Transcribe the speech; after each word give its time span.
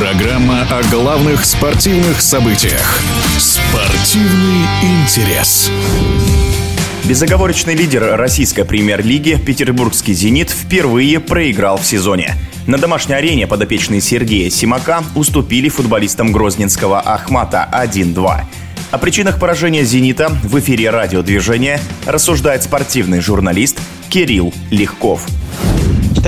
о 0.00 0.80
главных 0.92 1.44
спортивных 1.44 2.20
событиях. 2.20 3.00
Спортивный 3.36 4.64
интерес. 4.80 5.72
Безоговорочный 7.04 7.74
лидер 7.74 8.16
российской 8.16 8.62
премьер-лиги 8.62 9.36
петербургский 9.44 10.14
«Зенит» 10.14 10.50
впервые 10.50 11.18
проиграл 11.18 11.78
в 11.78 11.84
сезоне. 11.84 12.36
На 12.68 12.78
домашней 12.78 13.16
арене 13.16 13.48
подопечные 13.48 14.00
Сергея 14.00 14.50
Симака 14.50 15.02
уступили 15.16 15.68
футболистам 15.68 16.30
Грозненского 16.30 17.00
Ахмата 17.00 17.68
1-2. 17.72 18.40
О 18.92 18.98
причинах 18.98 19.40
поражения 19.40 19.82
«Зенита» 19.82 20.28
в 20.44 20.60
эфире 20.60 20.90
радиодвижения 20.90 21.80
рассуждает 22.06 22.62
спортивный 22.62 23.20
журналист 23.20 23.80
Кирилл 24.10 24.54
Легков 24.70 25.26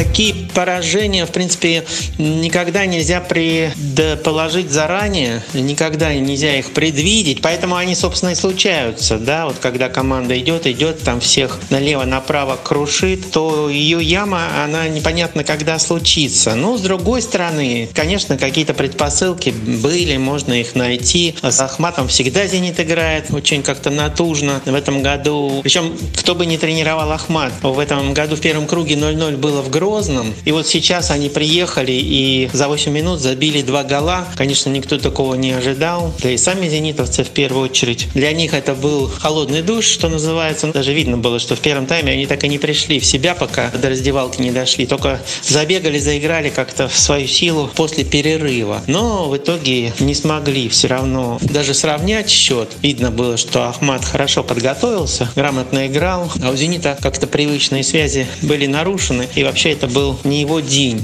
такие 0.01 0.40
поражения, 0.51 1.27
в 1.27 1.31
принципе, 1.31 1.85
никогда 2.19 2.87
нельзя 2.87 3.21
предположить 3.21 4.71
заранее, 4.71 5.43
никогда 5.55 6.13
нельзя 6.15 6.59
их 6.59 6.73
предвидеть, 6.73 7.43
поэтому 7.43 7.77
они, 7.77 7.95
собственно, 7.95 8.31
и 8.31 8.35
случаются, 8.35 9.19
да, 9.19 9.47
вот 9.47 9.57
когда 9.61 9.89
команда 9.89 10.39
идет, 10.39 10.67
идет, 10.67 11.03
там 11.03 11.21
всех 11.21 11.59
налево-направо 11.71 12.59
крушит, 12.63 13.31
то 13.31 13.69
ее 13.69 14.03
яма, 14.03 14.43
она 14.65 14.89
непонятно 14.89 15.45
когда 15.45 15.79
случится. 15.79 16.55
Но, 16.55 16.77
с 16.77 16.81
другой 16.81 17.23
стороны, 17.23 17.89
конечно, 17.95 18.37
какие-то 18.37 18.75
предпосылки 18.75 19.51
были, 19.51 20.17
можно 20.17 20.55
их 20.55 20.75
найти. 20.75 21.35
С 21.43 21.61
Ахматом 21.61 22.09
всегда 22.09 22.47
«Зенит» 22.47 22.81
играет 22.81 23.31
очень 23.31 23.63
как-то 23.63 23.91
натужно 23.91 24.61
в 24.65 24.75
этом 24.75 25.03
году. 25.03 25.61
Причем, 25.63 25.97
кто 26.17 26.35
бы 26.35 26.47
не 26.47 26.59
тренировал 26.59 27.11
Ахмат, 27.13 27.53
в 27.63 27.79
этом 27.79 28.15
году 28.15 28.37
в 28.37 28.41
первом 28.41 28.67
круге 28.67 28.95
0-0 28.95 29.37
было 29.37 29.63
в 29.63 29.71
Грозном. 29.71 30.35
И 30.45 30.53
вот 30.53 30.67
сейчас 30.67 31.11
они 31.11 31.29
приехали 31.29 31.93
и 31.93 32.49
за 32.53 32.69
8 32.69 32.93
минут 32.93 33.21
забили 33.21 33.63
два 33.63 33.85
гола. 33.85 34.27
Конечно, 34.37 34.71
никто 34.71 34.99
такого 34.99 35.35
не 35.35 35.53
ожидал. 35.53 36.15
Да 36.23 36.31
и 36.31 36.37
сами 36.37 36.69
зенитовцы 36.69 37.25
в 37.25 37.31
первую 37.31 37.65
очередь. 37.65 38.09
Для 38.15 38.33
них 38.33 38.55
это 38.55 38.75
был 38.75 39.09
холодный 39.09 39.63
душ, 39.63 39.87
что 39.87 40.09
называется. 40.09 40.67
Даже 40.73 40.93
видно 40.93 41.19
было, 41.19 41.39
что 41.39 41.57
в 41.57 41.61
первом 41.61 41.87
тайме 41.87 42.13
они 42.13 42.27
так 42.27 42.45
и 42.45 42.49
не 42.49 42.59
пришли 42.59 43.01
в 43.01 43.05
себя, 43.05 43.35
пока 43.35 43.71
до 43.71 43.91
раздевалки 43.91 44.41
не 44.41 44.51
дошли. 44.51 44.87
Только 44.87 45.21
забегали, 45.43 45.99
заиграли 45.99 46.51
как-то 46.51 46.89
в 46.89 46.99
свою 46.99 47.27
силу 47.27 47.71
после 47.75 48.05
перерыва. 48.05 48.83
Но 48.87 49.29
в 49.29 49.37
итоге 49.37 49.93
не 50.01 50.15
смогли 50.15 50.69
все 50.69 50.89
равно 50.89 51.39
даже 51.41 51.75
сравнять 51.75 52.31
счет. 52.31 52.71
Видно 52.83 53.11
было, 53.11 53.37
что 53.37 53.69
Ахмат 53.69 54.05
хорошо 54.05 54.43
подготовился, 54.43 55.31
грамотно 55.35 55.87
играл, 55.87 56.31
а 56.43 56.51
у 56.51 56.57
«Зенита» 56.57 56.99
как-то 57.01 57.27
привычные 57.27 57.85
связи 57.85 58.27
были 58.43 58.67
нарушены. 58.67 59.29
И 59.35 59.45
вообще 59.45 59.73
это 59.73 59.87
был 59.87 60.19
не 60.31 60.43
его 60.43 60.61
день. 60.61 61.01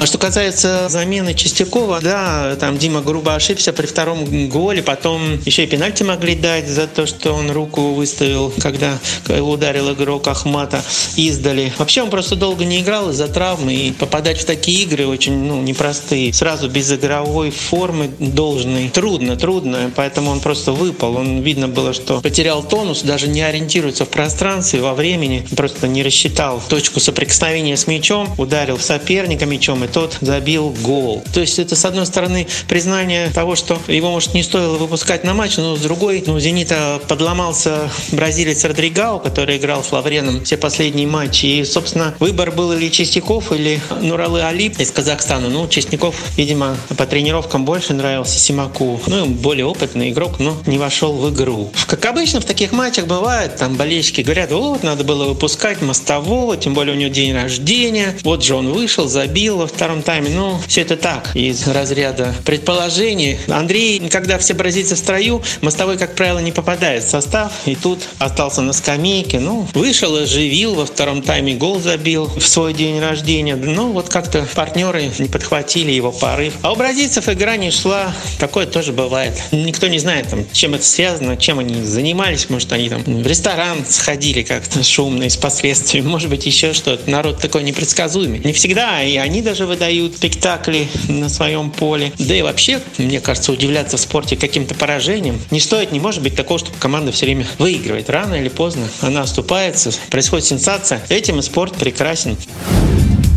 А 0.00 0.06
что 0.06 0.16
касается 0.16 0.88
замены 0.88 1.34
Чистякова, 1.34 2.00
да, 2.00 2.54
там 2.60 2.78
Дима 2.78 3.00
грубо 3.00 3.34
ошибся 3.34 3.72
при 3.72 3.86
втором 3.86 4.48
голе, 4.48 4.80
потом 4.80 5.40
еще 5.44 5.64
и 5.64 5.66
пенальти 5.66 6.04
могли 6.04 6.36
дать 6.36 6.68
за 6.68 6.86
то, 6.86 7.04
что 7.04 7.32
он 7.32 7.50
руку 7.50 7.94
выставил, 7.94 8.52
когда 8.60 9.00
ударил 9.28 9.92
игрок 9.92 10.28
Ахмата 10.28 10.84
издали. 11.16 11.72
Вообще 11.78 12.02
он 12.02 12.10
просто 12.10 12.36
долго 12.36 12.64
не 12.64 12.80
играл 12.80 13.10
из-за 13.10 13.26
травмы, 13.26 13.74
и 13.74 13.90
попадать 13.90 14.38
в 14.38 14.44
такие 14.44 14.84
игры 14.84 15.08
очень 15.08 15.36
ну, 15.36 15.60
непростые. 15.62 16.32
Сразу 16.32 16.68
без 16.68 16.92
игровой 16.92 17.50
формы 17.50 18.08
должной. 18.20 18.90
Трудно, 18.90 19.34
трудно, 19.34 19.90
поэтому 19.96 20.30
он 20.30 20.38
просто 20.38 20.70
выпал. 20.70 21.16
Он 21.16 21.40
видно 21.40 21.66
было, 21.66 21.92
что 21.92 22.20
потерял 22.20 22.62
тонус, 22.62 23.02
даже 23.02 23.26
не 23.26 23.42
ориентируется 23.42 24.04
в 24.04 24.10
пространстве, 24.10 24.80
во 24.80 24.94
времени, 24.94 25.44
просто 25.56 25.88
не 25.88 26.04
рассчитал 26.04 26.62
точку 26.68 27.00
соприкосновения 27.00 27.76
с 27.76 27.88
мячом, 27.88 28.32
ударил 28.38 28.78
соперника 28.78 29.44
мячом, 29.44 29.87
тот 29.92 30.18
забил 30.20 30.74
гол. 30.82 31.22
То 31.32 31.40
есть 31.40 31.58
это, 31.58 31.76
с 31.76 31.84
одной 31.84 32.06
стороны, 32.06 32.46
признание 32.68 33.30
того, 33.30 33.56
что 33.56 33.78
его, 33.88 34.10
может, 34.10 34.34
не 34.34 34.42
стоило 34.42 34.76
выпускать 34.76 35.24
на 35.24 35.34
матч, 35.34 35.56
но 35.56 35.76
с 35.76 35.80
другой, 35.80 36.22
ну, 36.26 36.38
«Зенита» 36.38 37.00
подломался 37.08 37.90
бразилец 38.12 38.64
Родригау, 38.64 39.20
который 39.20 39.56
играл 39.56 39.82
с 39.82 39.92
Лавреном 39.92 40.44
все 40.44 40.56
последние 40.56 41.06
матчи. 41.06 41.46
И, 41.46 41.64
собственно, 41.64 42.14
выбор 42.18 42.50
был 42.50 42.72
или 42.72 42.88
Чистяков, 42.88 43.52
или 43.52 43.80
Нуралы 44.00 44.42
Алип 44.42 44.78
из 44.78 44.90
Казахстана. 44.90 45.48
Ну, 45.48 45.68
Чистяков, 45.68 46.14
видимо, 46.36 46.76
по 46.96 47.06
тренировкам 47.06 47.64
больше 47.64 47.94
нравился 47.94 48.38
Симаку. 48.38 49.00
Ну, 49.06 49.26
более 49.26 49.66
опытный 49.66 50.10
игрок, 50.10 50.38
но 50.38 50.56
не 50.66 50.78
вошел 50.78 51.12
в 51.14 51.34
игру. 51.34 51.70
Как 51.86 52.04
обычно 52.06 52.40
в 52.40 52.44
таких 52.44 52.72
матчах 52.72 53.06
бывает, 53.06 53.56
там 53.56 53.76
болельщики 53.76 54.20
говорят, 54.20 54.52
вот, 54.52 54.82
надо 54.82 55.04
было 55.04 55.24
выпускать 55.24 55.82
Мостового, 55.82 56.56
тем 56.56 56.74
более 56.74 56.94
у 56.94 56.98
него 56.98 57.10
день 57.10 57.34
рождения. 57.34 58.16
Вот 58.22 58.44
же 58.44 58.54
он 58.54 58.72
вышел, 58.72 59.08
забил 59.08 59.62
втором 59.78 60.02
тайме. 60.02 60.30
Ну, 60.30 60.58
все 60.66 60.80
это 60.80 60.96
так, 60.96 61.30
из 61.36 61.68
разряда 61.68 62.34
предположений. 62.44 63.38
Андрей, 63.46 64.08
когда 64.08 64.36
все 64.38 64.52
бразильцы 64.52 64.96
в 64.96 64.98
строю, 64.98 65.40
мостовой, 65.60 65.96
как 65.96 66.16
правило, 66.16 66.40
не 66.40 66.50
попадает 66.50 67.04
в 67.04 67.08
состав. 67.08 67.52
И 67.64 67.76
тут 67.76 68.00
остался 68.18 68.60
на 68.60 68.72
скамейке. 68.72 69.38
Ну, 69.38 69.68
вышел, 69.74 70.16
оживил, 70.16 70.74
во 70.74 70.84
втором 70.84 71.22
тайме 71.22 71.54
гол 71.54 71.78
забил 71.78 72.26
в 72.26 72.44
свой 72.48 72.74
день 72.74 72.98
рождения. 72.98 73.54
Ну, 73.54 73.92
вот 73.92 74.08
как-то 74.08 74.44
партнеры 74.52 75.12
не 75.20 75.28
подхватили 75.28 75.92
его 75.92 76.10
порыв. 76.10 76.54
А 76.62 76.72
у 76.72 76.76
бразильцев 76.76 77.28
игра 77.28 77.56
не 77.56 77.70
шла. 77.70 78.12
Такое 78.40 78.66
тоже 78.66 78.92
бывает. 78.92 79.40
Никто 79.52 79.86
не 79.86 80.00
знает, 80.00 80.26
там, 80.28 80.44
чем 80.50 80.74
это 80.74 80.84
связано, 80.84 81.36
чем 81.36 81.60
они 81.60 81.84
занимались. 81.84 82.50
Может, 82.50 82.72
они 82.72 82.88
там 82.88 83.04
в 83.04 83.26
ресторан 83.28 83.86
сходили 83.88 84.42
как-то 84.42 84.82
шумно 84.82 85.22
и 85.22 85.28
с 85.28 85.36
последствиями. 85.36 86.08
Может 86.08 86.30
быть, 86.30 86.46
еще 86.46 86.72
что-то. 86.72 87.08
Народ 87.08 87.40
такой 87.40 87.62
непредсказуемый. 87.62 88.40
Не 88.40 88.52
всегда, 88.52 89.04
и 89.04 89.16
они 89.18 89.40
даже 89.40 89.67
выдают 89.68 90.16
спектакли 90.16 90.88
на 91.08 91.28
своем 91.28 91.70
поле. 91.70 92.12
Да 92.18 92.34
и 92.34 92.42
вообще, 92.42 92.80
мне 92.98 93.20
кажется, 93.20 93.52
удивляться 93.52 93.96
в 93.96 94.00
спорте 94.00 94.36
каким-то 94.36 94.74
поражением 94.74 95.40
не 95.50 95.60
стоит, 95.60 95.92
не 95.92 96.00
может 96.00 96.22
быть 96.22 96.34
такого, 96.34 96.58
чтобы 96.58 96.76
команда 96.78 97.12
все 97.12 97.26
время 97.26 97.46
выигрывает. 97.58 98.10
Рано 98.10 98.34
или 98.34 98.48
поздно 98.48 98.88
она 99.00 99.22
оступается, 99.22 99.92
происходит 100.10 100.46
сенсация. 100.46 101.00
Этим 101.08 101.38
и 101.38 101.42
спорт 101.42 101.74
прекрасен. 101.76 102.36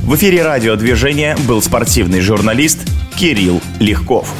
В 0.03 0.15
эфире 0.15 0.43
радиодвижения 0.43 1.37
был 1.47 1.61
спортивный 1.61 2.21
журналист 2.21 2.79
Кирилл 3.17 3.61
Легков. 3.79 4.33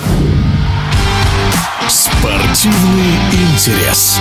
Спортивный 1.88 3.16
интерес. 3.54 4.20